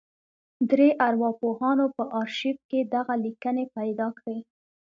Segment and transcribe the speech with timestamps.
[0.69, 4.37] درې ارواپوهانو په ارشيف کې دغه ليکنې پیدا کړې.